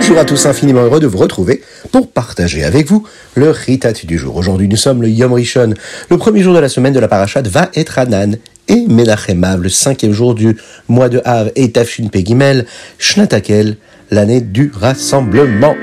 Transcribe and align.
Bonjour 0.00 0.18
à 0.18 0.24
tous, 0.24 0.46
infiniment 0.46 0.80
heureux 0.80 0.98
de 0.98 1.06
vous 1.06 1.18
retrouver 1.18 1.62
pour 1.92 2.10
partager 2.10 2.64
avec 2.64 2.86
vous 2.86 3.06
le 3.34 3.50
Ritat 3.50 3.92
du 3.92 4.16
jour. 4.16 4.34
Aujourd'hui, 4.34 4.66
nous 4.66 4.76
sommes 4.76 5.02
le 5.02 5.10
Yom 5.10 5.34
Rishon, 5.34 5.74
le 6.08 6.16
premier 6.16 6.40
jour 6.40 6.54
de 6.54 6.58
la 6.58 6.70
semaine 6.70 6.94
de 6.94 6.98
la 6.98 7.06
parachat 7.06 7.42
va 7.42 7.68
être 7.74 7.98
Anan 7.98 8.36
et 8.68 8.86
Menachemav, 8.88 9.60
le 9.60 9.68
cinquième 9.68 10.12
jour 10.12 10.34
du 10.34 10.56
mois 10.88 11.10
de 11.10 11.20
Av 11.26 11.52
et 11.54 11.70
Tafshin 11.70 12.08
Pegimel, 12.08 12.64
Shnatakel, 12.98 13.76
l'année 14.10 14.40
du 14.40 14.72
rassemblement. 14.74 15.74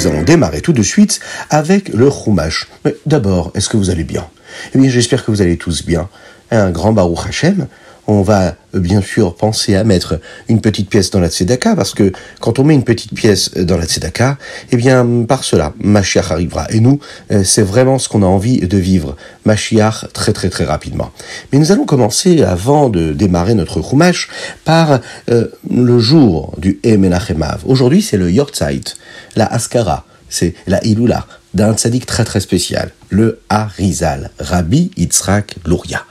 Nous 0.00 0.06
allons 0.06 0.22
démarrer 0.22 0.62
tout 0.62 0.72
de 0.72 0.82
suite 0.82 1.20
avec 1.50 1.90
le 1.90 2.10
Chumash. 2.10 2.68
Mais 2.86 2.96
d'abord, 3.04 3.52
est-ce 3.54 3.68
que 3.68 3.76
vous 3.76 3.90
allez 3.90 4.04
bien? 4.04 4.26
Eh 4.74 4.78
bien, 4.78 4.88
j'espère 4.88 5.24
que 5.24 5.30
vous 5.30 5.42
allez 5.42 5.58
tous 5.58 5.84
bien. 5.84 6.08
Un 6.50 6.70
grand 6.70 6.92
Baruch 6.92 7.26
Hashem. 7.28 7.66
On 8.12 8.22
va 8.22 8.56
euh, 8.74 8.80
bien 8.80 9.02
sûr 9.02 9.36
penser 9.36 9.76
à 9.76 9.84
mettre 9.84 10.18
une 10.48 10.60
petite 10.60 10.90
pièce 10.90 11.12
dans 11.12 11.20
la 11.20 11.28
tzedaka, 11.28 11.76
parce 11.76 11.94
que 11.94 12.10
quand 12.40 12.58
on 12.58 12.64
met 12.64 12.74
une 12.74 12.82
petite 12.82 13.14
pièce 13.14 13.52
dans 13.54 13.76
la 13.76 13.84
tzedaka, 13.84 14.36
eh 14.72 14.76
bien, 14.76 15.24
par 15.28 15.44
cela, 15.44 15.74
Mashiach 15.78 16.32
arrivera. 16.32 16.66
Et 16.72 16.80
nous, 16.80 16.98
euh, 17.30 17.44
c'est 17.44 17.62
vraiment 17.62 18.00
ce 18.00 18.08
qu'on 18.08 18.24
a 18.24 18.26
envie 18.26 18.58
de 18.58 18.78
vivre. 18.78 19.14
Mashiach 19.44 20.06
très 20.12 20.32
très 20.32 20.50
très 20.50 20.64
rapidement. 20.64 21.12
Mais 21.52 21.60
nous 21.60 21.70
allons 21.70 21.84
commencer, 21.84 22.42
avant 22.42 22.88
de 22.88 23.12
démarrer 23.12 23.54
notre 23.54 23.80
Chumash, 23.80 24.28
par 24.64 24.98
euh, 25.30 25.46
le 25.70 26.00
jour 26.00 26.52
du 26.58 26.80
Emenachemav. 26.82 27.60
Aujourd'hui, 27.64 28.02
c'est 28.02 28.16
le 28.16 28.28
Yortzeit, 28.28 28.96
la 29.36 29.46
Askara, 29.46 30.04
c'est 30.28 30.54
la 30.66 30.84
Ilula 30.84 31.28
d'un 31.54 31.74
tzaddik 31.74 32.06
très 32.06 32.24
très 32.24 32.40
spécial, 32.40 32.90
le 33.08 33.38
Harizal, 33.48 34.30
Rabbi 34.40 34.90
Yitzhak 34.96 35.56
Luria. 35.64 36.04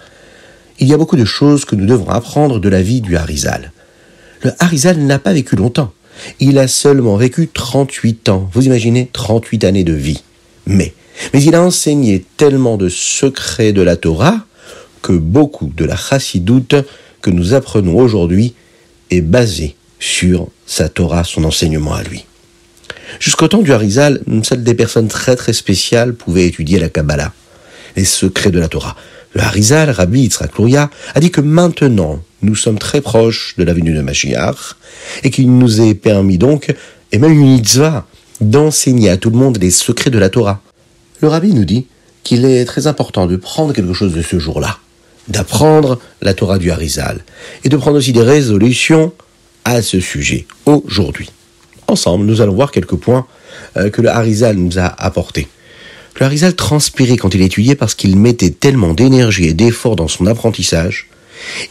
Il 0.81 0.87
y 0.87 0.93
a 0.93 0.97
beaucoup 0.97 1.17
de 1.17 1.25
choses 1.25 1.65
que 1.65 1.75
nous 1.75 1.85
devons 1.85 2.09
apprendre 2.09 2.59
de 2.59 2.69
la 2.69 2.81
vie 2.81 3.01
du 3.01 3.17
Harizal. 3.17 3.73
Le 4.43 4.51
Harizal 4.59 4.97
n'a 4.97 5.19
pas 5.19 5.33
vécu 5.33 5.57
longtemps. 5.57 5.91
Il 6.39 6.57
a 6.57 6.69
seulement 6.69 7.17
vécu 7.17 7.49
38 7.49 8.29
ans. 8.29 8.49
Vous 8.53 8.65
imaginez 8.65 9.09
38 9.11 9.65
années 9.65 9.83
de 9.83 9.93
vie. 9.93 10.23
Mais, 10.65 10.93
mais 11.33 11.43
il 11.43 11.53
a 11.55 11.61
enseigné 11.61 12.25
tellement 12.37 12.77
de 12.77 12.87
secrets 12.87 13.73
de 13.73 13.81
la 13.81 13.97
Torah 13.97 14.45
que 15.01 15.11
beaucoup 15.11 15.71
de 15.75 15.83
la 15.83 15.97
chassidoute 15.97 16.75
que 17.21 17.29
nous 17.29 17.53
apprenons 17.53 17.97
aujourd'hui 17.97 18.53
est 19.11 19.21
basé 19.21 19.75
sur 19.99 20.47
sa 20.65 20.87
Torah, 20.87 21.25
son 21.25 21.43
enseignement 21.43 21.93
à 21.93 22.03
lui. 22.03 22.25
Jusqu'au 23.19 23.49
temps 23.49 23.61
du 23.61 23.73
Harizal, 23.73 24.21
seules 24.43 24.63
des 24.63 24.75
personnes 24.75 25.09
très 25.09 25.35
très 25.35 25.51
spéciales 25.51 26.13
pouvaient 26.13 26.47
étudier 26.47 26.79
la 26.79 26.87
Kabbalah, 26.87 27.33
les 27.97 28.05
secrets 28.05 28.51
de 28.51 28.59
la 28.59 28.69
Torah. 28.69 28.95
Le 29.33 29.41
Harizal, 29.41 29.91
Rabbi 29.91 30.21
Yitzhak 30.21 30.57
Luria, 30.57 30.89
a 31.13 31.19
dit 31.19 31.29
que 31.29 31.41
maintenant, 31.41 32.21
nous 32.41 32.55
sommes 32.55 32.79
très 32.79 33.01
proches 33.01 33.55
de 33.57 33.63
la 33.63 33.73
venue 33.73 33.93
de 33.93 34.01
Mashiach, 34.01 34.75
et 35.23 35.29
qu'il 35.29 35.55
nous 35.55 35.81
est 35.81 35.93
permis 35.93 36.37
donc, 36.37 36.73
et 37.11 37.19
même 37.19 37.33
une 37.33 37.53
mitzvah, 37.53 38.07
d'enseigner 38.41 39.09
à 39.09 39.17
tout 39.17 39.29
le 39.29 39.37
monde 39.37 39.57
les 39.59 39.71
secrets 39.71 40.09
de 40.09 40.17
la 40.17 40.29
Torah. 40.29 40.61
Le 41.21 41.27
Rabbi 41.27 41.53
nous 41.53 41.65
dit 41.65 41.85
qu'il 42.23 42.45
est 42.45 42.65
très 42.65 42.87
important 42.87 43.27
de 43.27 43.35
prendre 43.35 43.73
quelque 43.73 43.93
chose 43.93 44.13
de 44.13 44.21
ce 44.21 44.39
jour-là, 44.39 44.77
d'apprendre 45.27 45.99
la 46.21 46.33
Torah 46.33 46.57
du 46.57 46.71
Harizal, 46.71 47.23
et 47.63 47.69
de 47.69 47.77
prendre 47.77 47.97
aussi 47.97 48.13
des 48.13 48.23
résolutions 48.23 49.13
à 49.65 49.81
ce 49.81 49.99
sujet, 49.99 50.47
aujourd'hui. 50.65 51.29
Ensemble, 51.87 52.25
nous 52.25 52.41
allons 52.41 52.53
voir 52.53 52.71
quelques 52.71 52.95
points 52.95 53.27
euh, 53.77 53.89
que 53.89 54.01
le 54.01 54.09
Harizal 54.09 54.55
nous 54.55 54.79
a 54.79 54.85
apportés. 54.85 55.47
Le 56.19 56.25
Harizal 56.25 56.53
transpirait 56.53 57.15
quand 57.15 57.33
il 57.33 57.41
étudiait 57.41 57.75
parce 57.75 57.95
qu'il 57.95 58.17
mettait 58.17 58.49
tellement 58.49 58.93
d'énergie 58.93 59.45
et 59.45 59.53
d'efforts 59.53 59.95
dans 59.95 60.09
son 60.09 60.25
apprentissage. 60.25 61.07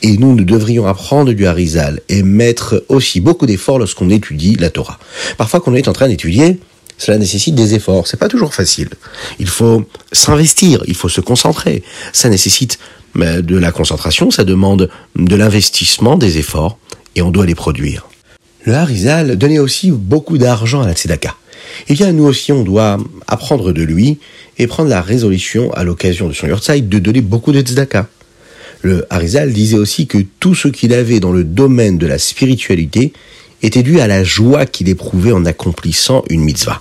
Et 0.01 0.17
nous, 0.17 0.35
nous 0.35 0.45
devrions 0.45 0.87
apprendre 0.87 1.33
du 1.33 1.47
Harizal 1.47 2.01
et 2.09 2.23
mettre 2.23 2.83
aussi 2.89 3.21
beaucoup 3.21 3.45
d'efforts 3.45 3.79
lorsqu'on 3.79 4.09
étudie 4.09 4.57
la 4.57 4.71
Torah. 4.71 4.99
Parfois, 5.37 5.61
quand 5.61 5.73
on 5.73 5.75
est 5.75 5.89
en 5.89 5.93
train 5.93 6.09
d'étudier, 6.09 6.59
cela 6.97 7.19
nécessite 7.19 7.55
des 7.55 7.75
efforts. 7.75 8.07
C'est 8.07 8.17
pas 8.17 8.29
toujours 8.29 8.55
facile. 8.55 8.89
Il 9.39 9.49
faut 9.49 9.85
s'investir, 10.13 10.83
il 10.87 10.95
faut 10.95 11.11
se 11.11 11.21
concentrer. 11.21 11.83
Ça 12.15 12.31
nécessite 12.31 12.79
de 13.15 13.57
la 13.59 13.71
concentration, 13.71 14.31
ça 14.31 14.45
demande 14.45 14.89
de 15.17 15.37
l'investissement, 15.37 16.17
des 16.17 16.39
efforts, 16.39 16.79
et 17.17 17.23
on 17.23 17.31
doit 17.31 17.47
les 17.47 17.55
produire. 17.55 18.09
Le 18.65 18.75
Harizal 18.75 19.37
donnait 19.37 19.59
aussi 19.59 19.91
beaucoup 19.91 20.39
d'argent 20.39 20.83
à 20.83 20.87
la 20.87 20.95
Tzedaka. 20.95 21.35
Eh 21.89 21.95
bien, 21.95 22.13
nous 22.13 22.25
aussi, 22.25 22.53
on 22.53 22.63
doit 22.63 22.99
apprendre 23.27 23.73
de 23.73 23.83
lui 23.83 24.19
et 24.59 24.67
prendre 24.67 24.91
la 24.91 25.03
résolution 25.03 25.73
à 25.73 25.85
l'occasion 25.85 26.29
de 26.29 26.33
son 26.33 26.47
Yortzeit 26.47 26.83
de 26.83 26.99
donner 26.99 27.21
beaucoup 27.21 27.53
de 27.53 27.61
tzedaka. 27.61 28.09
Le 28.83 29.07
Harizal 29.11 29.53
disait 29.53 29.77
aussi 29.77 30.07
que 30.07 30.19
tout 30.39 30.55
ce 30.55 30.69
qu'il 30.69 30.93
avait 30.93 31.21
dans 31.21 31.33
le 31.33 31.45
domaine 31.45 31.99
de 31.99 32.07
la 32.07 32.19
spiritualité 32.19 33.13
était 33.63 33.83
dû 33.83 34.01
à 34.01 34.07
la 34.07 34.23
joie 34.23 34.67
qu'il 34.67 34.89
éprouvait 34.89 35.33
en 35.33 35.45
accomplissant 35.45 36.25
une 36.31 36.43
mitzvah. 36.43 36.81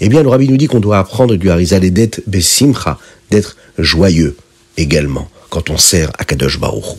Eh 0.00 0.08
bien, 0.08 0.22
le 0.22 0.28
rabbi 0.28 0.48
nous 0.48 0.56
dit 0.56 0.66
qu'on 0.66 0.80
doit 0.80 0.98
apprendre 0.98 1.36
du 1.36 1.50
Harizal 1.50 1.84
et 1.84 1.90
d'être 1.90 2.22
besimcha, 2.26 2.98
d'être 3.30 3.56
joyeux 3.78 4.36
également 4.76 5.30
quand 5.50 5.68
on 5.70 5.76
sert 5.76 6.10
à 6.18 6.24
Kadosh 6.24 6.58
Baruch 6.58 6.96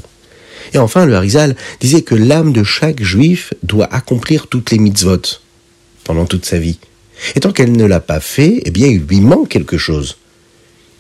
Et 0.74 0.78
enfin, 0.78 1.06
le 1.06 1.16
Harizal 1.16 1.56
disait 1.80 2.04
que 2.04 2.14
l'âme 2.14 2.54
de 2.54 2.64
chaque 2.64 3.02
juif 3.02 3.54
doit 3.64 3.92
accomplir 3.92 4.48
toutes 4.48 4.70
les 4.72 4.78
mitzvot 4.78 5.22
pendant 6.04 6.26
toute 6.26 6.46
sa 6.46 6.60
vie. 6.60 6.78
Et 7.36 7.40
tant 7.40 7.52
qu'elle 7.52 7.72
ne 7.72 7.86
l'a 7.86 8.00
pas 8.00 8.20
fait, 8.20 8.62
eh 8.66 8.72
bien, 8.72 8.88
il 8.88 9.02
lui 9.02 9.22
manque 9.22 9.50
quelque 9.50 9.78
chose. 9.78 10.18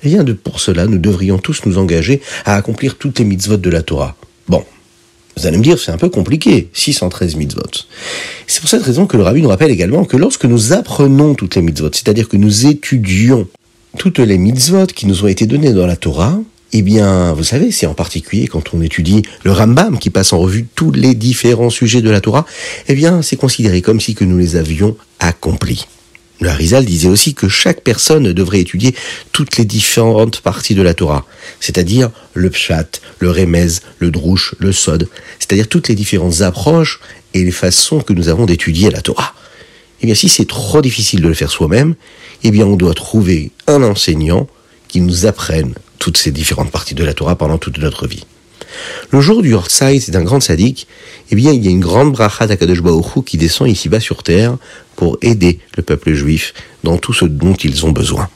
Et 0.03 0.09
bien, 0.09 0.24
de, 0.24 0.34
pour 0.34 0.59
cela, 0.59 0.85
nous 0.85 0.97
devrions 0.97 1.38
tous 1.38 1.66
nous 1.66 1.78
engager 1.78 2.22
à 2.46 2.56
accomplir 2.56 2.97
toutes 2.97 3.19
les 3.19 3.25
mitzvot 3.25 3.57
de 3.57 3.69
la 3.69 3.81
Torah. 3.81 4.16
Bon, 4.47 4.63
vous 5.38 5.47
allez 5.47 5.57
me 5.57 5.63
dire, 5.63 5.79
c'est 5.79 5.91
un 5.91 5.97
peu 5.97 6.09
compliqué, 6.09 6.69
613 6.74 7.35
mitzvot. 7.35 7.62
C'est 8.46 8.59
pour 8.59 8.69
cette 8.69 8.84
raison 8.84 9.07
que 9.07 9.18
le 9.18 9.24
rabbi 9.24 9.41
nous 9.41 9.50
rappelle 9.50 9.72
également 9.72 10.06
que 10.06 10.18
lorsque 10.18 10.46
nous 10.46 10.74
apprenons 10.74 11.34
toutes 11.35 11.56
les 11.56 11.62
mitzvot, 11.62 11.90
c'est-à-dire 11.91 12.30
que 12.30 12.38
nous 12.38 12.68
étudions 12.68 13.47
toutes 13.97 14.19
les 14.19 14.38
mitzvot 14.38 14.88
qui 14.88 15.06
nous 15.06 15.24
ont 15.24 15.28
été 15.28 15.45
données 15.45 15.74
dans 15.74 15.88
la 15.88 15.95
Torah, 15.95 16.40
eh 16.75 16.81
bien, 16.81 17.34
vous 17.34 17.44
savez, 17.44 17.72
c'est 17.72 17.85
en 17.85 17.94
particulier 17.94 18.47
quand 18.47 18.74
on 18.74 18.81
étudie 18.81 19.22
le 19.44 19.51
Rambam 19.51 20.00
qui 20.00 20.09
passe 20.09 20.34
en 20.34 20.40
revue 20.40 20.66
tous 20.75 20.91
les 20.91 21.13
différents 21.13 21.69
sujets 21.69 22.01
de 22.01 22.09
la 22.09 22.19
Torah, 22.19 22.45
eh 22.88 22.95
bien, 22.95 23.22
c'est 23.22 23.35
considéré 23.35 23.81
comme 23.81 24.01
si 24.01 24.16
nous 24.22 24.38
les 24.38 24.56
avions 24.56 24.97
accomplis. 25.19 25.85
Le 26.44 26.50
Harizal 26.50 26.84
disait 26.84 27.08
aussi 27.08 27.34
que 27.36 27.48
chaque 27.48 27.80
personne 27.84 28.34
devrait 28.34 28.59
étudier 28.59 28.94
toutes 29.31 29.56
les 29.56 29.64
différentes 29.64 30.42
parties 30.42 30.76
de 30.76 30.81
la 30.81 30.94
Torah, 30.94 31.26
c'est-à-dire 31.62 32.12
le 32.34 32.50
pshat, 32.50 33.00
le 33.20 33.31
remez, 33.31 33.68
le 34.00 34.12
drouche, 34.12 34.54
le 34.59 34.74
sod, 34.74 35.08
c'est-à-dire 35.40 35.70
toutes 35.70 35.88
les 35.88 35.96
différentes 35.96 36.42
approches 36.42 37.00
et 37.34 37.46
les 37.46 37.52
façons 37.52 38.02
que 38.02 38.12
nous 38.12 38.28
avons 38.28 38.46
d'étudier 38.46 38.92
la 38.92 39.00
Torah. 39.00 39.34
Eh 40.02 40.06
bien, 40.06 40.16
si 40.16 40.28
c'est 40.28 40.45
trop 40.45 40.81
difficile 40.81 41.22
de 41.22 41.30
le 41.30 41.34
faire 41.34 41.50
soi-même, 41.50 41.95
eh 42.44 42.51
bien, 42.51 42.66
on 42.66 42.75
doit 42.75 42.94
trouver 42.94 43.51
un 43.68 43.81
enseignant 43.81 44.50
qui 44.90 45.00
nous 45.00 45.25
apprenne 45.25 45.74
toutes 45.98 46.18
ces 46.18 46.31
différentes 46.31 46.72
parties 46.72 46.94
de 46.94 47.06
la 47.06 47.13
Torah 47.13 47.38
pendant 47.38 47.57
toute 47.57 47.78
notre 47.78 48.06
vie. 48.06 48.25
Le 49.12 49.21
jour 49.21 49.41
du 49.41 49.53
Hortzai, 49.53 50.00
c'est 50.00 50.15
un 50.15 50.24
grand 50.24 50.39
sadique, 50.39 50.88
eh 51.31 51.35
bien, 51.35 51.51
il 51.51 51.63
y 51.63 51.68
a 51.68 51.71
une 51.71 51.80
grande 51.80 52.12
bracha 52.12 52.47
d'Akadosh 52.47 52.81
qui 53.25 53.38
descend 53.38 53.68
ici-bas 53.68 54.00
sur 54.00 54.24
terre 54.24 54.57
pour 54.95 55.18
aider 55.21 55.59
le 55.77 55.83
peuple 55.83 56.13
juif 56.13 56.53
dans 56.83 56.97
tout 56.97 57.13
ce 57.13 57.25
dont 57.25 57.53
ils 57.53 57.85
ont 57.85 57.91
besoin. 57.91 58.30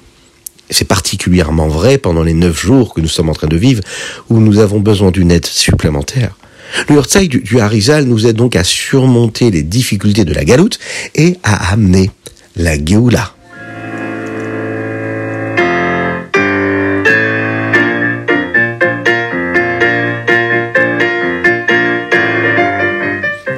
C'est 0.69 0.87
particulièrement 0.87 1.67
vrai 1.67 1.97
pendant 1.97 2.23
les 2.23 2.33
neuf 2.33 2.59
jours 2.59 2.93
que 2.93 3.01
nous 3.01 3.07
sommes 3.07 3.29
en 3.29 3.33
train 3.33 3.47
de 3.47 3.55
vivre, 3.55 3.81
où 4.29 4.39
nous 4.39 4.59
avons 4.59 4.79
besoin 4.79 5.11
d'une 5.11 5.31
aide 5.31 5.45
supplémentaire. 5.45 6.35
Le 6.89 6.97
Hortzai 6.97 7.27
du, 7.27 7.39
du 7.39 7.59
Harizal 7.59 8.05
nous 8.05 8.27
aide 8.27 8.35
donc 8.35 8.55
à 8.55 8.63
surmonter 8.63 9.51
les 9.51 9.63
difficultés 9.63 10.25
de 10.25 10.33
la 10.33 10.43
galoute 10.43 10.79
et 11.15 11.37
à 11.43 11.71
amener 11.71 12.11
la 12.57 12.83
Géoula. 12.83 13.36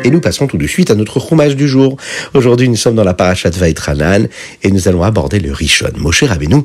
Et 0.04 0.12
nous 0.12 0.22
passons 0.22 0.48
tout 0.48 0.58
de 0.58 0.68
suite 0.68 0.92
à 0.92 0.96
notre 0.96 1.20
roumage 1.20 1.56
du 1.56 1.68
jour. 1.68 1.98
Aujourd'hui, 2.34 2.70
nous 2.70 2.78
sommes 2.78 2.96
dans 2.96 3.04
la 3.04 3.14
parachat 3.14 3.50
Vaitranan 3.50 4.28
et 4.64 4.72
nous 4.72 4.88
allons 4.88 5.04
aborder 5.04 5.40
le 5.40 5.52
Rishon. 5.52 5.92
Moshe 5.98 6.24
Rabbeinu 6.24 6.64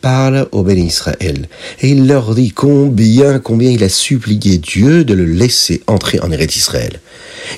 parle 0.00 0.48
au 0.52 0.62
béni 0.62 0.86
Israël 0.86 1.48
et 1.80 1.88
il 1.88 2.06
leur 2.06 2.34
dit 2.34 2.52
combien, 2.52 3.38
combien 3.40 3.70
il 3.70 3.82
a 3.82 3.88
supplié 3.88 4.58
Dieu 4.58 5.04
de 5.04 5.14
le 5.14 5.24
laisser 5.24 5.82
entrer 5.86 6.20
en 6.20 6.30
Eretz 6.30 6.56
Israël. 6.56 7.00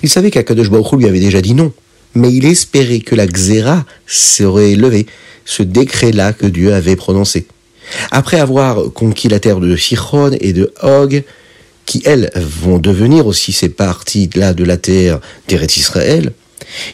Il 0.02 0.08
savait 0.08 0.30
qu'Akadosh 0.30 0.70
Baruch 0.70 0.92
lui 0.92 1.06
avait 1.06 1.20
déjà 1.20 1.40
dit 1.40 1.54
non, 1.54 1.72
mais 2.14 2.32
il 2.32 2.46
espérait 2.46 3.00
que 3.00 3.14
la 3.14 3.26
Xéra 3.26 3.84
serait 4.06 4.74
levée, 4.74 5.06
ce 5.44 5.62
décret-là 5.62 6.32
que 6.32 6.46
Dieu 6.46 6.72
avait 6.72 6.96
prononcé. 6.96 7.46
Après 8.10 8.40
avoir 8.40 8.92
conquis 8.94 9.28
la 9.28 9.40
terre 9.40 9.60
de 9.60 9.76
Sichon 9.76 10.30
et 10.40 10.52
de 10.52 10.72
Og, 10.82 11.22
qui 11.86 12.02
elles 12.04 12.30
vont 12.34 12.78
devenir 12.78 13.26
aussi 13.26 13.52
ces 13.52 13.68
parties-là 13.68 14.54
de 14.54 14.64
la 14.64 14.76
terre 14.76 15.20
d'Eretz 15.48 15.76
Israël, 15.76 16.32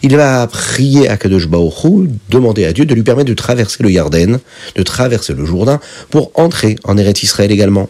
il 0.02 0.16
va 0.16 0.46
prier 0.46 1.08
à 1.08 1.16
Kadosh 1.16 1.48
demander 2.28 2.64
à 2.64 2.72
Dieu 2.72 2.84
de 2.84 2.94
lui 2.94 3.02
permettre 3.02 3.28
de 3.28 3.34
traverser 3.34 3.82
le 3.82 3.90
Yarden, 3.90 4.40
de 4.74 4.82
traverser 4.82 5.32
le 5.34 5.44
Jourdain, 5.44 5.80
pour 6.10 6.32
entrer 6.34 6.76
en 6.84 6.96
Eretz 6.96 7.22
Israël 7.22 7.50
également. 7.50 7.88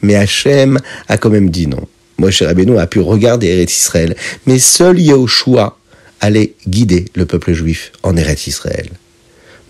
Mais 0.00 0.14
Hachem 0.14 0.78
a 1.08 1.18
quand 1.18 1.30
même 1.30 1.50
dit 1.50 1.66
non. 1.66 1.86
Moshe 2.18 2.42
Rabbeinu 2.42 2.78
a 2.78 2.86
pu 2.86 3.00
regarder 3.00 3.48
Eretz 3.48 3.74
Israël, 3.76 4.16
mais 4.46 4.58
seul 4.58 4.98
Yahushua 4.98 5.78
allait 6.20 6.54
guider 6.66 7.06
le 7.14 7.26
peuple 7.26 7.52
juif 7.52 7.92
en 8.02 8.16
Eretz 8.16 8.46
Israël. 8.46 8.88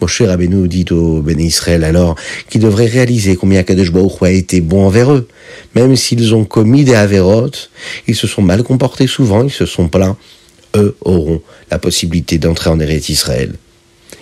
Moshe 0.01 0.23
Rabbeinu 0.23 0.69
dit 0.69 0.87
au 0.91 1.21
Béné 1.21 1.45
Israël 1.45 1.85
alors 1.85 2.15
qu'ils 2.49 2.61
devraient 2.61 2.87
réaliser 2.87 3.37
combien 3.37 3.63
Kadosh 3.63 3.93
Baruch 3.93 4.23
a 4.23 4.31
été 4.31 4.61
bon 4.61 4.87
envers 4.87 5.13
eux. 5.13 5.29
Même 5.75 5.97
s'ils 5.97 6.35
ont 6.35 6.45
commis 6.45 6.85
des 6.85 6.95
avérotes, 6.95 7.71
ils 8.07 8.17
se 8.17 8.27
sont 8.27 8.43
mal 8.43 8.63
comportés 8.63 9.07
souvent, 9.07 9.45
ils 9.45 9.51
se 9.51 9.67
sont 9.67 9.89
plaints, 9.89 10.17
eux 10.77 10.97
auront 11.01 11.43
la 11.71 11.79
possibilité 11.79 12.39
d'entrer 12.39 12.71
en 12.71 12.79
Eretz 12.79 13.09
Israël. 13.09 13.55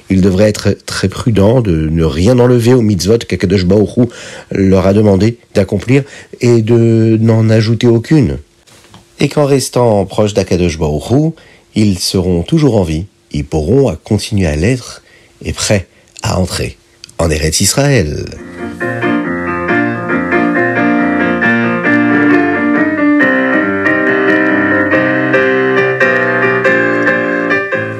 Ils 0.09 0.21
devraient 0.21 0.49
être 0.49 0.77
très 0.87 1.09
prudents 1.09 1.61
de 1.61 1.89
ne 1.89 2.05
rien 2.05 2.39
enlever 2.39 2.73
aux 2.73 2.83
mitzvot 2.83 3.19
qu'Akadosh 3.19 3.65
Baruch 3.65 4.09
leur 4.53 4.87
a 4.87 4.93
demandé 4.93 5.39
d'accomplir 5.55 6.05
et 6.41 6.63
de 6.63 7.19
n'en 7.21 7.51
ajouter 7.51 7.87
aucune. 7.87 8.39
Et 9.19 9.29
qu'en 9.29 9.47
restant 9.47 10.05
proche 10.05 10.35
d'Akadosh 10.35 10.79
Baruch 10.79 11.35
ils 11.75 11.99
seront 11.99 12.43
toujours 12.43 12.77
en 12.77 12.85
vie, 12.85 13.05
ils 13.33 13.45
pourront 13.45 13.95
continuer 14.03 14.47
à 14.47 14.57
l'être 14.57 15.03
et 15.45 15.53
prêts 15.53 15.87
à 16.23 16.39
entrer 16.39 16.77
en 17.19 17.31
Eretz 17.31 17.61
Israël. 17.61 18.27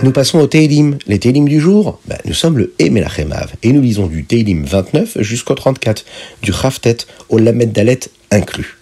Nous 0.03 0.13
passons 0.13 0.39
au 0.39 0.47
Teilim. 0.47 0.99
Les 1.09 1.19
Teilim 1.19 1.49
du 1.49 1.59
jour, 1.59 1.99
ben, 2.07 2.17
nous 2.27 2.33
sommes 2.33 2.59
le 2.59 2.73
Emelachemav 2.79 3.55
et 3.65 3.73
nous 3.73 3.81
lisons 3.81 4.07
du 4.07 4.25
Teilim 4.25 4.65
29 4.65 5.21
jusqu'au 5.21 5.55
34, 5.55 6.05
du 6.43 6.53
Raftet 6.53 6.99
au 7.29 7.39
Lamed 7.39 7.73
Dalet 7.73 7.99
inclus. 8.31 8.79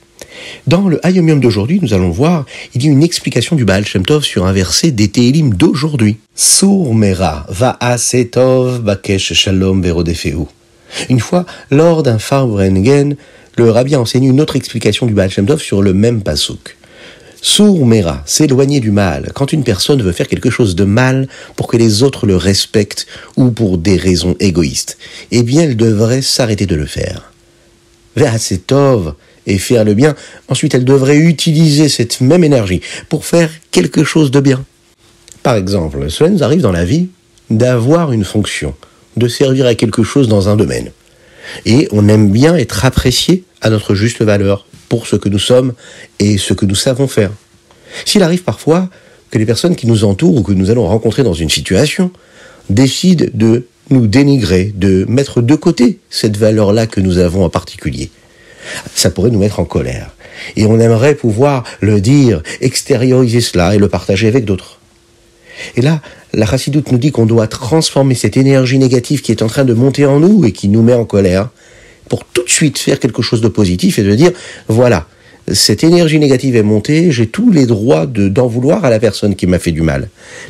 Dans 0.67 0.89
le 0.89 1.05
Hayomium 1.07 1.41
d'aujourd'hui, 1.41 1.79
nous 1.83 1.95
allons 1.95 2.11
voir, 2.11 2.47
il 2.75 2.85
y 2.85 2.89
a 2.89 2.91
une 2.91 3.03
explication 3.03 3.57
du 3.57 3.65
Baal 3.65 3.87
Shem 3.87 4.05
Tov 4.05 4.25
sur 4.25 4.47
un 4.47 4.53
verset 4.53 4.91
des 4.91 5.09
Teilim 5.09 5.55
d'aujourd'hui. 5.55 6.17
Sour 6.35 6.95
mera 6.95 7.47
va 7.49 7.77
asetov 7.81 8.81
bakesh 8.81 9.33
shalom 9.35 9.83
verodefeu. 9.83 10.47
Une 11.09 11.21
fois, 11.21 11.45
lors 11.71 12.03
d'un 12.03 12.19
Farbrengen, 12.19 13.17
le 13.57 13.71
rabbi 13.71 13.95
a 13.95 14.01
enseigné 14.01 14.29
une 14.29 14.41
autre 14.41 14.57
explication 14.57 15.07
du 15.07 15.15
Baal 15.15 15.31
Shem 15.31 15.47
Tov 15.47 15.61
sur 15.61 15.83
le 15.83 15.93
même 15.93 16.23
pasuk. 16.23 16.77
Sour 17.41 17.85
mera, 17.85 18.23
s'éloigner 18.25 18.81
du 18.81 18.91
mal. 18.91 19.31
Quand 19.35 19.53
une 19.53 19.65
personne 19.65 20.03
veut 20.03 20.13
faire 20.13 20.29
quelque 20.29 20.49
chose 20.49 20.75
de 20.75 20.85
mal 20.85 21.29
pour 21.57 21.69
que 21.69 21.77
les 21.77 22.03
autres 22.03 22.27
le 22.27 22.37
respectent 22.37 23.07
ou 23.37 23.51
pour 23.51 23.77
des 23.77 23.99
raisons 23.99 24.35
égoïstes, 24.41 24.97
eh 25.31 25.43
bien 25.43 25.65
elle 25.65 25.77
devrait 25.77 26.23
s'arrêter 26.23 26.65
de 26.65 26.75
le 26.75 26.87
faire. 26.87 27.33
Ve'asetov, 28.17 29.15
et 29.47 29.59
faire 29.59 29.85
le 29.85 29.95
bien, 29.95 30.15
ensuite 30.49 30.75
elle 30.75 30.85
devrait 30.85 31.17
utiliser 31.17 31.89
cette 31.89 32.21
même 32.21 32.45
énergie 32.45 32.81
pour 33.09 33.25
faire 33.25 33.51
quelque 33.71 34.05
chose 34.05 34.31
de 34.31 34.41
bien. 34.41 34.65
Par 35.43 35.57
exemple, 35.57 36.11
cela 36.11 36.31
nous 36.31 36.43
arrive 36.43 36.63
dans 36.63 36.73
la 36.73 36.85
vie 36.85 37.09
d'avoir 37.51 38.13
une 38.13 38.25
fonction, 38.25 38.75
de 39.17 39.29
servir 39.29 39.67
à 39.67 39.75
quelque 39.75 40.03
chose 40.03 40.29
dans 40.29 40.49
un 40.49 40.57
domaine. 40.57 40.91
Et 41.67 41.89
on 41.93 42.09
aime 42.09 42.31
bien 42.31 42.57
être 42.57 42.85
apprécié 42.85 43.45
à 43.61 43.71
notre 43.71 43.95
juste 43.95 44.23
valeur 44.23 44.67
pour 44.89 45.07
ce 45.07 45.17
que 45.17 45.29
nous 45.29 45.39
sommes 45.39 45.75
et 46.19 46.39
ce 46.39 46.55
que 46.55 46.65
nous 46.65 46.75
savons 46.75 47.09
faire. 47.09 47.31
S'il 48.05 48.23
arrive 48.23 48.43
parfois 48.43 48.89
que 49.31 49.39
les 49.39 49.47
personnes 49.47 49.77
qui 49.77 49.87
nous 49.87 50.05
entourent 50.05 50.37
ou 50.37 50.43
que 50.43 50.53
nous 50.53 50.71
allons 50.71 50.87
rencontrer 50.87 51.23
dans 51.23 51.35
une 51.35 51.51
situation 51.51 52.11
décident 52.71 53.27
de 53.35 53.67
nous 53.91 54.07
dénigrer, 54.07 54.73
de 54.75 55.05
mettre 55.09 55.43
de 55.43 55.55
côté 55.55 55.99
cette 56.09 56.37
valeur-là 56.37 56.87
que 56.87 57.01
nous 57.01 57.19
avons 57.19 57.45
en 57.45 57.51
particulier, 57.51 58.11
ça 58.95 59.11
pourrait 59.11 59.31
nous 59.31 59.39
mettre 59.39 59.61
en 59.61 59.65
colère. 59.65 60.11
Et 60.57 60.67
on 60.67 60.79
aimerait 60.81 61.15
pouvoir 61.15 61.65
le 61.81 62.01
dire, 62.01 62.43
extérioriser 62.61 63.41
cela 63.41 63.75
et 63.75 63.79
le 63.79 63.89
partager 63.89 64.29
avec 64.29 64.45
d'autres. 64.45 64.81
Et 65.77 65.83
là, 65.83 66.01
la 66.33 66.47
chassidoute 66.47 66.91
nous 66.91 66.99
dit 66.99 67.13
qu'on 67.13 67.27
doit 67.27 67.47
transformer 67.47 68.15
cette 68.15 68.37
énergie 68.37 68.79
négative 68.79 69.23
qui 69.23 69.31
est 69.31 69.43
en 69.43 69.47
train 69.47 69.65
de 69.65 69.75
monter 69.75 70.05
en 70.07 70.21
nous 70.21 70.45
et 70.45 70.53
qui 70.53 70.69
nous 70.69 70.83
met 70.83 70.95
en 70.95 71.05
colère 71.05 71.51
pour 72.09 72.25
tout 72.25 72.45
de 72.45 72.51
suite 72.51 72.79
faire 72.79 72.99
quelque 72.99 73.23
chose 73.23 73.41
de 73.41 73.49
positif 73.49 73.99
et 73.99 74.03
de 74.03 74.15
dire, 74.15 74.33
voilà, 74.69 75.07
cette 75.53 75.85
énergie 75.85 76.19
négative 76.19 76.57
est 76.57 76.63
montée, 76.63 77.13
j'ai 77.13 77.27
tous 77.27 77.51
les 77.51 77.67
droits 77.67 78.07
d'en 78.07 78.47
vouloir 78.47 78.85
à 78.85 78.91
la 78.91 78.99
personne 78.99 79.37
qui 79.37 79.47
m'a 79.47 79.59
fait 79.59 79.73
du 79.73 79.83
mal. 79.83 80.09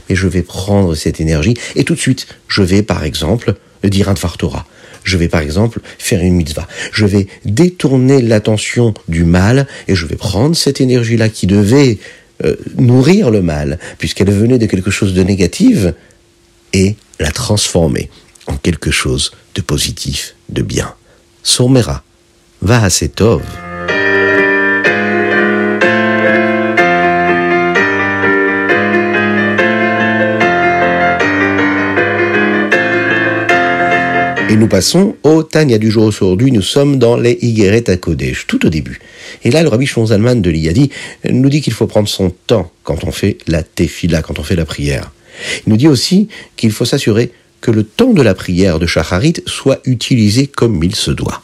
Mais 0.08 0.16
je 0.16 0.28
vais 0.28 0.42
prendre 0.42 0.94
cette 0.94 1.20
énergie 1.20 1.54
et 1.76 1.84
tout 1.84 1.94
de 1.94 2.00
suite, 2.00 2.26
je 2.48 2.62
vais 2.62 2.82
par 2.82 3.04
exemple 3.04 3.54
dire 3.82 4.08
un 4.08 4.14
Torah. 4.14 4.66
Je 5.04 5.16
vais 5.16 5.28
par 5.28 5.42
exemple 5.42 5.80
faire 5.98 6.22
une 6.22 6.34
mitzvah. 6.34 6.66
Je 6.92 7.06
vais 7.06 7.28
détourner 7.44 8.20
l'attention 8.22 8.94
du 9.06 9.24
mal 9.24 9.66
et 9.86 9.94
je 9.94 10.06
vais 10.06 10.16
prendre 10.16 10.56
cette 10.56 10.80
énergie-là 10.80 11.28
qui 11.28 11.46
devait 11.46 11.98
euh, 12.44 12.56
nourrir 12.76 13.30
le 13.30 13.42
mal, 13.42 13.78
puisqu'elle 13.98 14.30
venait 14.30 14.58
de 14.58 14.66
quelque 14.66 14.90
chose 14.90 15.14
de 15.14 15.22
négatif, 15.22 15.86
et 16.72 16.96
la 17.20 17.30
transformer 17.30 18.10
en 18.46 18.56
quelque 18.56 18.90
chose 18.90 19.32
de 19.54 19.62
positif, 19.62 20.34
de 20.48 20.62
bien. 20.62 20.94
Somera, 21.42 22.02
va 22.60 22.82
à 22.82 22.90
cet 22.90 23.20
Et 34.54 34.56
nous 34.56 34.68
passons 34.68 35.16
au 35.24 35.42
Tania 35.42 35.78
du 35.78 35.90
jour 35.90 36.04
aujourd'hui. 36.04 36.52
Nous 36.52 36.62
sommes 36.62 37.00
dans 37.00 37.16
les 37.16 37.36
Higueret 37.42 37.90
à 37.90 37.96
Kodesh, 37.96 38.46
tout 38.46 38.64
au 38.64 38.68
début. 38.68 39.00
Et 39.42 39.50
là, 39.50 39.64
le 39.64 39.68
rabbi 39.68 39.84
Zalman 39.84 40.36
de 40.36 40.48
l'Iyadi 40.48 40.90
nous 41.28 41.48
dit 41.48 41.60
qu'il 41.60 41.72
faut 41.72 41.88
prendre 41.88 42.08
son 42.08 42.30
temps 42.30 42.70
quand 42.84 43.02
on 43.02 43.10
fait 43.10 43.38
la 43.48 43.64
tefila, 43.64 44.22
quand 44.22 44.38
on 44.38 44.44
fait 44.44 44.54
la 44.54 44.64
prière. 44.64 45.10
Il 45.66 45.70
nous 45.70 45.76
dit 45.76 45.88
aussi 45.88 46.28
qu'il 46.54 46.70
faut 46.70 46.84
s'assurer 46.84 47.32
que 47.60 47.72
le 47.72 47.82
temps 47.82 48.12
de 48.12 48.22
la 48.22 48.32
prière 48.32 48.78
de 48.78 48.86
Shacharit 48.86 49.42
soit 49.44 49.80
utilisé 49.86 50.46
comme 50.46 50.84
il 50.84 50.94
se 50.94 51.10
doit. 51.10 51.42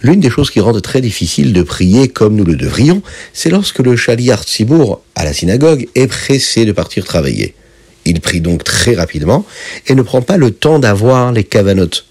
L'une 0.00 0.20
des 0.20 0.30
choses 0.30 0.52
qui 0.52 0.60
rendent 0.60 0.82
très 0.82 1.00
difficile 1.00 1.52
de 1.52 1.64
prier 1.64 2.06
comme 2.06 2.36
nous 2.36 2.44
le 2.44 2.54
devrions, 2.54 3.02
c'est 3.32 3.50
lorsque 3.50 3.80
le 3.80 3.96
Shaliar 3.96 4.44
Tzibour, 4.44 5.02
à 5.16 5.24
la 5.24 5.32
synagogue, 5.32 5.88
est 5.96 6.06
pressé 6.06 6.64
de 6.64 6.70
partir 6.70 7.04
travailler. 7.04 7.56
Il 8.04 8.20
prie 8.20 8.40
donc 8.40 8.62
très 8.62 8.94
rapidement 8.94 9.44
et 9.88 9.96
ne 9.96 10.02
prend 10.02 10.22
pas 10.22 10.36
le 10.36 10.52
temps 10.52 10.78
d'avoir 10.78 11.32
les 11.32 11.42
cavanotes, 11.42 12.06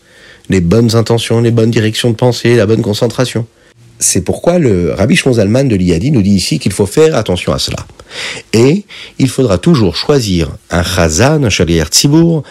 les 0.50 0.62
bonnes 0.62 0.96
intentions, 0.96 1.42
les 1.42 1.52
bonnes 1.52 1.72
directions 1.72 2.10
de 2.10 2.16
pensée, 2.16 2.56
la 2.56 2.66
bonne 2.66 2.82
concentration. 2.82 3.46
C'est 4.00 4.22
pourquoi 4.22 4.60
le 4.60 4.94
Rabbi 4.94 5.16
Shmonzalman 5.16 5.68
de 5.68 5.76
l'Iyadi 5.76 6.12
nous 6.12 6.22
dit 6.22 6.32
ici 6.32 6.58
qu'il 6.58 6.72
faut 6.72 6.86
faire 6.86 7.16
attention 7.16 7.54
à 7.54 7.60
cela. 7.60 7.86
Et 8.54 8.86
il 9.20 9.30
faudra 9.30 9.58
toujours 9.58 9.96
choisir 9.96 10.50
un 10.72 10.84
chazan, 10.84 11.44
un 11.44 11.50
chalier 11.50 11.84
tzibour, 11.86 12.44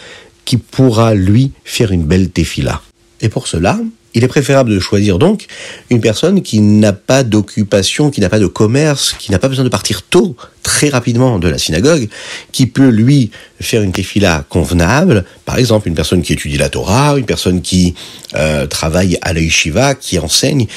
qui 0.45 0.57
pourra 0.57 1.13
lui 1.13 1.51
faire 1.63 1.91
une 1.91 2.03
belle 2.03 2.29
tefila. 2.29 2.81
Et 3.21 3.29
pour 3.29 3.47
cela, 3.47 3.79
il 4.13 4.23
est 4.23 4.27
préférable 4.27 4.71
de 4.71 4.79
choisir 4.79 5.19
donc 5.19 5.45
une 5.89 6.01
personne 6.01 6.41
qui 6.41 6.59
n'a 6.61 6.93
pas 6.93 7.23
d'occupation, 7.23 8.09
qui 8.09 8.21
n'a 8.21 8.29
pas 8.29 8.39
de 8.39 8.47
commerce, 8.47 9.15
qui 9.17 9.31
n'a 9.31 9.39
pas 9.39 9.47
besoin 9.47 9.63
de 9.63 9.69
partir 9.69 10.01
tôt, 10.03 10.35
très 10.63 10.89
rapidement 10.89 11.39
de 11.39 11.47
la 11.47 11.57
synagogue, 11.57 12.09
qui 12.51 12.65
peut 12.65 12.89
lui 12.89 13.31
faire 13.59 13.81
une 13.81 13.91
tefila 13.91 14.45
convenable. 14.49 15.25
Par 15.45 15.57
exemple, 15.57 15.87
une 15.87 15.95
personne 15.95 16.21
qui 16.21 16.33
étudie 16.33 16.57
la 16.57 16.69
Torah, 16.69 17.17
une 17.17 17.25
personne 17.25 17.61
qui 17.61 17.93
euh, 18.35 18.65
travaille 18.67 19.17
à 19.21 19.33
la 19.33 19.93
qui 19.95 20.19
enseigne 20.19 20.67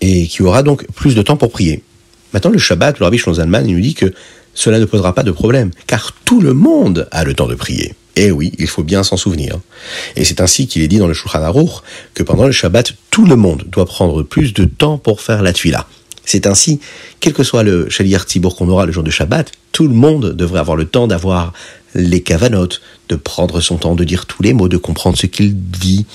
et 0.00 0.26
qui 0.26 0.42
aura 0.42 0.62
donc 0.62 0.86
plus 0.94 1.14
de 1.14 1.22
temps 1.22 1.36
pour 1.36 1.50
prier. 1.50 1.82
Maintenant, 2.32 2.50
le 2.50 2.58
Shabbat, 2.58 2.98
le 2.98 3.04
Rabbi 3.04 3.18
Shlomo 3.18 3.38
il 3.64 3.74
nous 3.74 3.80
dit 3.80 3.94
que 3.94 4.12
cela 4.54 4.78
ne 4.78 4.84
posera 4.84 5.14
pas 5.14 5.22
de 5.22 5.30
problème, 5.30 5.70
car 5.86 6.12
tout 6.24 6.40
le 6.40 6.52
monde 6.52 7.08
a 7.10 7.24
le 7.24 7.34
temps 7.34 7.46
de 7.46 7.54
prier. 7.54 7.94
Eh 8.16 8.30
oui, 8.30 8.52
il 8.58 8.66
faut 8.66 8.82
bien 8.82 9.02
s'en 9.02 9.16
souvenir. 9.16 9.58
Et 10.16 10.24
c'est 10.24 10.40
ainsi 10.40 10.66
qu'il 10.66 10.82
est 10.82 10.88
dit 10.88 10.98
dans 10.98 11.06
le 11.06 11.14
Shulchan 11.14 11.42
Aruch 11.42 11.82
que 12.14 12.22
pendant 12.22 12.46
le 12.46 12.52
Shabbat, 12.52 12.92
tout 13.10 13.24
le 13.24 13.36
monde 13.36 13.64
doit 13.68 13.86
prendre 13.86 14.22
plus 14.22 14.52
de 14.52 14.64
temps 14.64 14.98
pour 14.98 15.20
faire 15.20 15.42
la 15.42 15.52
tuila. 15.52 15.86
C'est 16.24 16.46
ainsi, 16.46 16.78
quel 17.20 17.32
que 17.32 17.42
soit 17.42 17.62
le 17.62 17.88
Shaliar 17.90 18.26
Tibor 18.26 18.54
qu'on 18.54 18.68
aura 18.68 18.86
le 18.86 18.92
jour 18.92 19.02
de 19.02 19.10
Shabbat, 19.10 19.50
tout 19.72 19.88
le 19.88 19.94
monde 19.94 20.36
devrait 20.36 20.60
avoir 20.60 20.76
le 20.76 20.84
temps 20.84 21.06
d'avoir 21.06 21.52
les 21.94 22.22
cavanotes, 22.22 22.80
de 23.08 23.16
prendre 23.16 23.60
son 23.60 23.76
temps 23.76 23.94
de 23.94 24.04
dire 24.04 24.26
tous 24.26 24.42
les 24.42 24.52
mots, 24.52 24.68
de 24.68 24.76
comprendre 24.76 25.18
ce 25.18 25.26
qu'il 25.26 25.54
dit, 25.56 26.06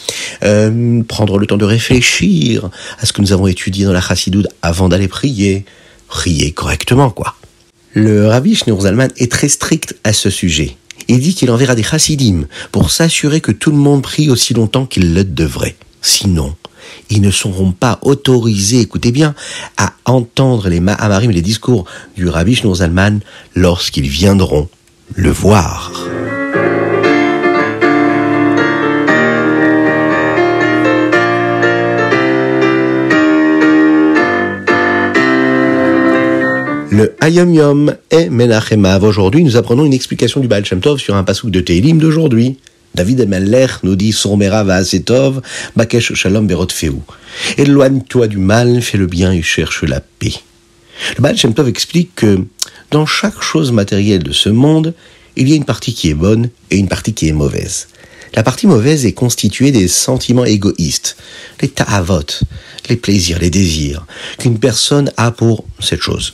euh, 0.43 1.03
prendre 1.03 1.37
le 1.37 1.45
temps 1.45 1.57
de 1.57 1.65
réfléchir 1.65 2.69
à 2.99 3.05
ce 3.05 3.13
que 3.13 3.21
nous 3.21 3.33
avons 3.33 3.47
étudié 3.47 3.85
dans 3.85 3.93
la 3.93 4.01
chassidoute 4.01 4.47
avant 4.61 4.89
d'aller 4.89 5.07
prier, 5.07 5.65
prier 6.07 6.51
correctement, 6.51 7.09
quoi. 7.09 7.35
Le 7.93 8.27
Rabbi 8.27 8.55
Shneur 8.55 8.81
Zalman 8.81 9.09
est 9.17 9.31
très 9.31 9.49
strict 9.49 9.95
à 10.03 10.13
ce 10.13 10.29
sujet. 10.29 10.77
Il 11.07 11.19
dit 11.19 11.35
qu'il 11.35 11.51
enverra 11.51 11.75
des 11.75 11.83
chassidim 11.83 12.45
pour 12.71 12.91
s'assurer 12.91 13.41
que 13.41 13.51
tout 13.51 13.71
le 13.71 13.77
monde 13.77 14.03
prie 14.03 14.29
aussi 14.29 14.53
longtemps 14.53 14.85
qu'il 14.85 15.13
le 15.13 15.23
devrait. 15.23 15.75
Sinon, 16.01 16.55
ils 17.09 17.21
ne 17.21 17.31
seront 17.31 17.71
pas 17.71 17.99
autorisés, 18.01 18.81
écoutez 18.81 19.11
bien, 19.11 19.35
à 19.77 19.93
entendre 20.05 20.69
les 20.69 20.79
Mahamarim 20.79 21.31
et 21.31 21.35
les 21.35 21.41
discours 21.41 21.85
du 22.15 22.27
Rabbi 22.27 22.59
Zalman 22.73 23.19
lorsqu'ils 23.55 24.09
viendront 24.09 24.69
le 25.15 25.31
voir. 25.31 25.91
Le 36.97 37.15
Hayom 37.21 37.53
Yom 37.53 37.95
et 38.09 38.27
Menachemav. 38.27 39.03
Aujourd'hui, 39.03 39.43
nous 39.43 39.55
apprenons 39.55 39.85
une 39.85 39.93
explication 39.93 40.39
du 40.39 40.47
Baal 40.47 40.65
Shem 40.65 40.79
Tov 40.79 40.97
sur 40.97 41.15
un 41.15 41.23
pasouk 41.23 41.51
de 41.51 41.59
Teilim 41.59 41.99
d'aujourd'hui. 41.99 42.57
David 42.95 43.19
Emeller 43.19 43.67
nous 43.83 43.95
dit 43.95 44.11
Somera 44.11 44.63
Vaasetov, 44.63 45.43
Bakesh 45.75 46.15
Shalom 46.15 46.47
Berot 46.47 46.69
Feu. 46.71 46.95
Éloigne-toi 47.59 48.27
du 48.27 48.39
mal, 48.39 48.81
fais 48.81 48.97
le 48.97 49.05
bien 49.05 49.31
et 49.31 49.43
cherche 49.43 49.83
la 49.83 50.01
paix. 50.01 50.33
Le 51.17 51.21
Baal 51.21 51.37
Shem 51.37 51.53
Tov 51.53 51.67
explique 51.67 52.15
que 52.15 52.39
dans 52.89 53.05
chaque 53.05 53.43
chose 53.43 53.71
matérielle 53.71 54.23
de 54.23 54.33
ce 54.33 54.49
monde, 54.49 54.95
il 55.35 55.47
y 55.49 55.53
a 55.53 55.55
une 55.55 55.65
partie 55.65 55.93
qui 55.93 56.09
est 56.09 56.15
bonne 56.15 56.49
et 56.71 56.77
une 56.77 56.87
partie 56.87 57.13
qui 57.13 57.27
est 57.27 57.31
mauvaise. 57.31 57.89
La 58.33 58.41
partie 58.41 58.65
mauvaise 58.65 59.05
est 59.05 59.13
constituée 59.13 59.69
des 59.69 59.87
sentiments 59.87 60.45
égoïstes, 60.45 61.15
les 61.61 61.67
ta'avot, 61.67 62.25
les 62.89 62.95
plaisirs, 62.95 63.37
les 63.37 63.51
désirs 63.51 64.07
qu'une 64.39 64.57
personne 64.57 65.11
a 65.15 65.29
pour 65.29 65.63
cette 65.79 66.01
chose. 66.01 66.33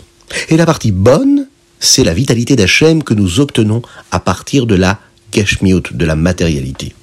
Et 0.50 0.58
la 0.58 0.66
partie 0.66 0.92
bonne, 0.92 1.48
c'est 1.80 2.04
la 2.04 2.14
vitalité 2.14 2.56
d'Hachem 2.56 3.04
que 3.04 3.14
nous 3.14 3.40
obtenons 3.40 3.82
à 4.12 4.20
partir 4.20 4.66
de 4.66 4.76
la 4.76 5.00
geshmiut, 5.34 5.84
de 5.92 6.06
la 6.06 6.16
matérialité. 6.16 6.94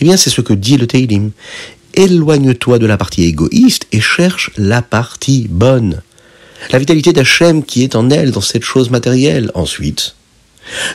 Eh 0.00 0.04
bien, 0.04 0.16
c'est 0.16 0.30
ce 0.30 0.40
que 0.40 0.54
dit 0.54 0.76
le 0.76 0.86
Teilim. 0.86 1.30
Éloigne-toi 1.94 2.78
de 2.78 2.86
la 2.86 2.96
partie 2.96 3.24
égoïste 3.24 3.86
et 3.92 4.00
cherche 4.00 4.50
la 4.56 4.82
partie 4.82 5.46
bonne. 5.50 6.02
La 6.70 6.78
vitalité 6.78 7.12
d'Hachem 7.12 7.64
qui 7.64 7.82
est 7.82 7.96
en 7.96 8.10
elle, 8.10 8.30
dans 8.30 8.40
cette 8.40 8.64
chose 8.64 8.90
matérielle. 8.90 9.50
Ensuite, 9.54 10.14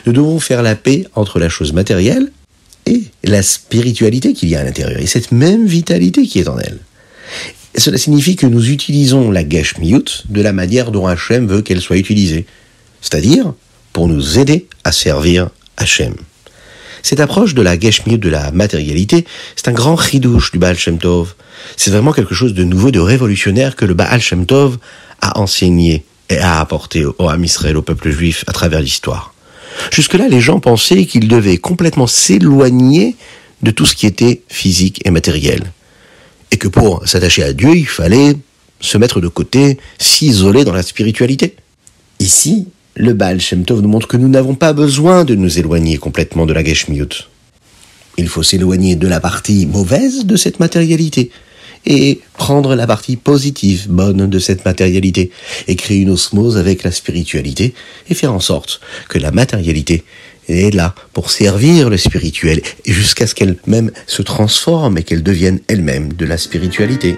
nous 0.06 0.12
devons 0.12 0.40
faire 0.40 0.62
la 0.62 0.74
paix 0.74 1.06
entre 1.14 1.38
la 1.38 1.48
chose 1.48 1.72
matérielle 1.72 2.30
et 2.86 3.02
la 3.24 3.42
spiritualité 3.42 4.32
qu'il 4.32 4.48
y 4.48 4.56
a 4.56 4.60
à 4.60 4.64
l'intérieur, 4.64 5.00
et 5.00 5.06
cette 5.06 5.32
même 5.32 5.66
vitalité 5.66 6.26
qui 6.26 6.38
est 6.38 6.48
en 6.48 6.58
elle. 6.58 6.78
Cela 7.78 7.98
signifie 7.98 8.36
que 8.36 8.46
nous 8.46 8.70
utilisons 8.70 9.30
la 9.30 9.46
Geshmiut 9.46 10.24
de 10.28 10.40
la 10.40 10.52
manière 10.52 10.90
dont 10.90 11.06
Hachem 11.06 11.46
veut 11.46 11.60
qu'elle 11.60 11.82
soit 11.82 11.98
utilisée, 11.98 12.46
c'est-à-dire 13.02 13.52
pour 13.92 14.08
nous 14.08 14.38
aider 14.38 14.66
à 14.84 14.92
servir 14.92 15.50
Hachem. 15.76 16.14
Cette 17.02 17.20
approche 17.20 17.54
de 17.54 17.62
la 17.62 17.78
Geshmiut 17.78 18.18
de 18.18 18.30
la 18.30 18.50
matérialité, 18.50 19.26
c'est 19.56 19.68
un 19.68 19.72
grand 19.72 19.96
chidouche 19.96 20.52
du 20.52 20.58
Baal 20.58 20.78
Shem 20.78 20.98
Tov. 20.98 21.34
C'est 21.76 21.90
vraiment 21.90 22.12
quelque 22.12 22.34
chose 22.34 22.54
de 22.54 22.64
nouveau, 22.64 22.90
de 22.90 22.98
révolutionnaire 22.98 23.76
que 23.76 23.84
le 23.84 23.94
Baal 23.94 24.20
Shem 24.20 24.46
Tov 24.46 24.78
a 25.20 25.38
enseigné 25.38 26.04
et 26.30 26.38
a 26.38 26.60
apporté 26.60 27.04
au 27.04 27.28
Ham 27.28 27.44
Israël, 27.44 27.76
au 27.76 27.82
peuple 27.82 28.10
juif, 28.10 28.44
à 28.46 28.52
travers 28.52 28.80
l'histoire. 28.80 29.34
Jusque-là, 29.92 30.28
les 30.28 30.40
gens 30.40 30.60
pensaient 30.60 31.04
qu'ils 31.04 31.28
devaient 31.28 31.58
complètement 31.58 32.06
s'éloigner 32.06 33.16
de 33.62 33.70
tout 33.70 33.84
ce 33.84 33.94
qui 33.94 34.06
était 34.06 34.42
physique 34.48 35.02
et 35.04 35.10
matériel 35.10 35.62
et 36.50 36.56
que 36.56 36.68
pour 36.68 37.06
s'attacher 37.06 37.42
à 37.42 37.52
Dieu, 37.52 37.74
il 37.74 37.86
fallait 37.86 38.34
se 38.80 38.98
mettre 38.98 39.20
de 39.20 39.28
côté, 39.28 39.78
s'isoler 39.98 40.64
dans 40.64 40.72
la 40.72 40.82
spiritualité. 40.82 41.56
Ici, 42.20 42.66
le 42.94 43.12
Baal 43.12 43.40
Shem 43.40 43.64
Tov 43.64 43.82
nous 43.82 43.88
montre 43.88 44.08
que 44.08 44.16
nous 44.16 44.28
n'avons 44.28 44.54
pas 44.54 44.72
besoin 44.72 45.24
de 45.24 45.34
nous 45.34 45.58
éloigner 45.58 45.98
complètement 45.98 46.46
de 46.46 46.52
la 46.52 46.64
Geshmiut. 46.64 47.28
Il 48.18 48.28
faut 48.28 48.42
s'éloigner 48.42 48.96
de 48.96 49.08
la 49.08 49.20
partie 49.20 49.66
mauvaise 49.66 50.24
de 50.24 50.36
cette 50.36 50.60
matérialité 50.60 51.30
et 51.84 52.20
prendre 52.34 52.74
la 52.74 52.86
partie 52.86 53.16
positive, 53.16 53.86
bonne 53.88 54.28
de 54.28 54.38
cette 54.38 54.64
matérialité, 54.64 55.30
et 55.68 55.76
créer 55.76 55.98
une 55.98 56.10
osmose 56.10 56.56
avec 56.56 56.82
la 56.82 56.90
spiritualité, 56.90 57.74
et 58.10 58.14
faire 58.14 58.32
en 58.32 58.40
sorte 58.40 58.80
que 59.08 59.18
la 59.18 59.30
matérialité 59.30 60.04
est 60.48 60.74
là 60.74 60.94
pour 61.12 61.30
servir 61.30 61.90
le 61.90 61.96
spirituel, 61.96 62.60
jusqu'à 62.84 63.26
ce 63.26 63.34
qu'elle-même 63.34 63.90
se 64.06 64.22
transforme 64.22 64.98
et 64.98 65.02
qu'elle 65.02 65.22
devienne 65.22 65.60
elle-même 65.68 66.12
de 66.12 66.24
la 66.24 66.38
spiritualité. 66.38 67.16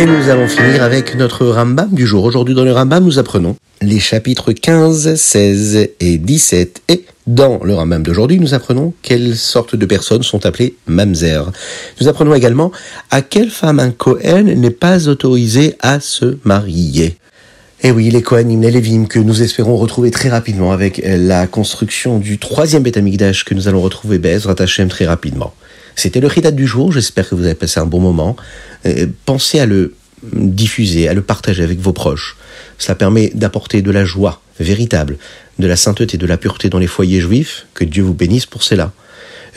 Et 0.00 0.06
nous 0.06 0.30
allons 0.30 0.48
finir 0.48 0.82
avec 0.82 1.14
notre 1.14 1.46
Rambam 1.46 1.90
du 1.92 2.06
jour. 2.06 2.24
Aujourd'hui 2.24 2.54
dans 2.54 2.64
le 2.64 2.72
Rambam, 2.72 3.04
nous 3.04 3.18
apprenons 3.18 3.56
les 3.82 3.98
chapitres 3.98 4.52
15, 4.52 5.14
16 5.14 5.88
et 6.00 6.16
17. 6.16 6.82
Et 6.88 7.04
dans 7.34 7.60
le 7.62 7.74
Rambam 7.74 8.02
d'aujourd'hui, 8.02 8.40
nous 8.40 8.54
apprenons 8.54 8.92
quelles 9.02 9.36
sortes 9.36 9.76
de 9.76 9.86
personnes 9.86 10.22
sont 10.22 10.46
appelées 10.46 10.74
mamzer. 10.86 11.52
Nous 12.00 12.08
apprenons 12.08 12.34
également 12.34 12.72
à 13.10 13.22
quelle 13.22 13.50
femme 13.50 13.78
un 13.78 13.90
Kohen 13.90 14.46
n'est 14.46 14.70
pas 14.70 15.08
autorisé 15.08 15.76
à 15.80 16.00
se 16.00 16.38
marier. 16.44 17.16
Et 17.82 17.88
eh 17.88 17.90
oui, 17.92 18.10
les 18.10 18.20
Kohanim, 18.20 18.60
les 18.60 18.70
Lévim, 18.70 19.06
que 19.06 19.18
nous 19.18 19.42
espérons 19.42 19.76
retrouver 19.76 20.10
très 20.10 20.28
rapidement 20.28 20.72
avec 20.72 21.00
la 21.02 21.46
construction 21.46 22.18
du 22.18 22.38
troisième 22.38 22.82
Beth 22.82 23.00
que 23.44 23.54
nous 23.54 23.68
allons 23.68 23.80
retrouver 23.80 24.18
Bezrat 24.18 24.56
Hashem 24.58 24.88
très 24.88 25.06
rapidement. 25.06 25.54
C'était 25.96 26.20
le 26.20 26.26
Ridat 26.26 26.50
du 26.50 26.66
jour, 26.66 26.92
j'espère 26.92 27.28
que 27.28 27.34
vous 27.34 27.44
avez 27.44 27.54
passé 27.54 27.80
un 27.80 27.86
bon 27.86 28.00
moment. 28.00 28.36
Euh, 28.86 29.06
pensez 29.24 29.60
à 29.60 29.66
le 29.66 29.94
diffuser, 30.32 31.08
à 31.08 31.14
le 31.14 31.22
partager 31.22 31.62
avec 31.62 31.80
vos 31.80 31.92
proches. 31.92 32.36
Cela 32.78 32.94
permet 32.94 33.30
d'apporter 33.34 33.82
de 33.82 33.90
la 33.90 34.04
joie 34.04 34.40
véritable, 34.58 35.16
de 35.58 35.66
la 35.66 35.76
sainteté, 35.76 36.18
de 36.18 36.26
la 36.26 36.36
pureté 36.36 36.68
dans 36.68 36.78
les 36.78 36.86
foyers 36.86 37.20
juifs. 37.20 37.66
Que 37.74 37.84
Dieu 37.84 38.02
vous 38.02 38.14
bénisse 38.14 38.46
pour 38.46 38.62
cela. 38.62 38.92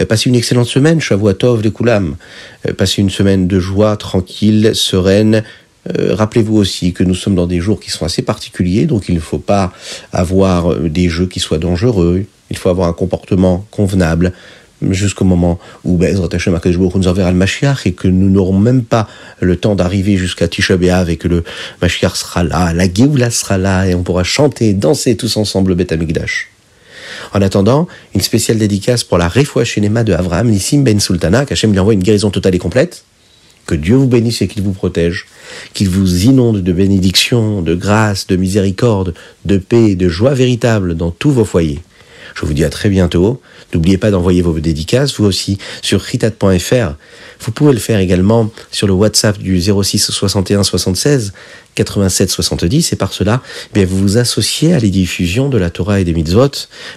Euh, 0.01 0.05
passez 0.05 0.29
une 0.29 0.36
excellente 0.36 0.67
semaine, 0.67 1.01
Shavuatov 1.01 1.62
de 1.62 1.70
Koulam. 1.70 2.15
Euh, 2.67 2.74
passez 2.74 3.01
une 3.01 3.10
semaine 3.10 3.48
de 3.48 3.60
joie, 3.60 3.98
tranquille, 3.98 4.72
sereine. 4.74 5.43
Rappelez-vous 5.86 6.55
aussi 6.55 6.93
que 6.93 7.03
nous 7.03 7.13
sommes 7.13 7.36
dans 7.36 7.46
des 7.46 7.60
jours 7.60 7.82
qui 7.82 7.91
sont 7.91 8.05
assez 8.05 8.22
particuliers, 8.22 8.86
donc 8.86 9.10
il 9.10 9.15
ne 9.15 9.20
faut 9.20 9.38
pas 9.38 9.74
avoir 10.13 10.77
des 10.79 11.10
jeux 11.10 11.25
qui 11.25 11.41
soient 11.41 11.58
dangereux. 11.58 12.24
Il 12.50 12.58
faut 12.58 12.70
avoir 12.70 12.88
un 12.88 12.93
comportement 12.93 13.67
convenable 13.70 14.32
jusqu'au 14.92 15.25
moment 15.25 15.60
où 15.84 15.98
Bezrat 15.98 16.30
Hashem 16.32 16.60
nous 16.66 17.08
enverra 17.08 17.32
le 17.32 17.38
Mashiach 17.38 17.86
et 17.86 17.94
que 17.94 18.08
nous 18.08 18.30
n'aurons 18.30 18.58
même 18.58 18.84
pas 18.84 19.08
le 19.40 19.56
temps 19.56 19.75
d'arriver 19.75 20.18
jusqu'à 20.18 20.48
Tisha 20.48 20.78
B'Av 20.78 21.10
et 21.10 21.18
que 21.18 21.28
le 21.28 21.44
Mashiach 21.82 22.16
sera 22.16 22.44
là, 22.44 22.74
la 22.74 22.92
Géoula 22.92 23.30
sera 23.30 23.58
là 23.58 23.88
et 23.88 23.96
on 23.96 24.04
pourra 24.04 24.24
chanter, 24.24 24.74
danser 24.74 25.16
tous 25.16 25.38
ensemble 25.38 25.70
le 25.70 25.75
Beth. 25.75 25.94
En 27.34 27.42
attendant, 27.42 27.88
une 28.16 28.22
spéciale 28.22 28.58
dédicace 28.58 29.04
pour 29.04 29.18
la 29.18 29.28
Refoua 29.28 29.63
Shenema 29.63 30.04
de 30.04 30.13
Avraham 30.13 30.50
Nissim 30.50 30.84
Ben 30.84 31.00
Sultana, 31.00 31.46
qu'Hachem 31.46 31.72
lui 31.72 31.80
envoie 31.80 31.94
une 31.94 32.04
guérison 32.04 32.30
totale 32.30 32.56
et 32.56 32.60
complète. 32.60 33.04
Que 33.66 33.75
Dieu 33.75 33.96
vous 33.96 34.08
bénisse 34.08 34.42
et 34.42 34.48
qu'il 34.48 34.62
vous 34.62 34.74
protège, 34.74 35.25
qu'il 35.74 35.88
vous 35.88 36.25
inonde 36.25 36.62
de 36.62 36.74
bénédictions, 36.74 37.62
de 37.62 37.75
grâce, 37.75 38.28
de 38.28 38.36
miséricorde, 38.36 39.13
de 39.46 39.58
paix, 39.58 39.96
de 39.96 40.10
joie 40.10 40.34
véritable 40.34 40.96
dans 40.96 41.12
tous 41.12 41.32
vos 41.32 41.46
foyers. 41.46 41.80
Je 42.34 42.46
vous 42.46 42.54
dis 42.54 42.63
à 42.63 42.70
très 42.70 42.90
bientôt. 42.90 43.42
N'oubliez 43.74 43.98
pas 43.98 44.12
d'envoyer 44.12 44.42
vos 44.42 44.60
dédicaces, 44.60 45.16
vous 45.16 45.25
aussi, 45.25 45.58
sur 45.82 46.02
ritat.fr. 46.02 46.96
Vous 47.40 47.52
pouvez 47.52 47.74
le 47.74 47.80
faire 47.80 48.00
également 48.00 48.50
sur 48.72 48.88
le 48.88 48.94
WhatsApp 48.94 49.38
du 49.38 49.60
06 49.60 50.12
61 50.12 50.63
76 50.63 51.34
87 51.75 52.30
70 52.30 52.94
et 52.94 52.96
par 52.96 53.13
cela, 53.13 53.42
eh 53.72 53.80
bien, 53.80 53.86
vous 53.86 53.98
vous 53.98 54.18
associez 54.18 54.74
à 54.74 54.80
les 54.80 54.90
diffusions 54.90 55.50
de 55.50 55.58
la 55.58 55.70
Torah 55.70 56.00
et 56.00 56.04
des 56.04 56.13
mitzvot. 56.13 56.52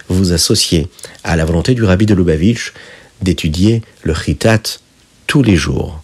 Vous 0.07 0.17
vous 0.17 0.33
associez 0.33 0.87
à 1.23 1.35
la 1.35 1.45
volonté 1.45 1.73
du 1.73 1.83
rabbi 1.83 2.05
de 2.05 2.13
Lubavitch 2.13 2.73
d'étudier 3.21 3.81
le 4.03 4.13
Ritat 4.13 4.79
tous 5.25 5.43
les 5.43 5.55
jours. 5.55 6.01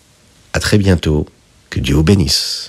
À 0.54 0.60
très 0.60 0.78
bientôt. 0.78 1.28
Que 1.70 1.80
Dieu 1.80 1.96
vous 1.96 2.04
bénisse. 2.04 2.68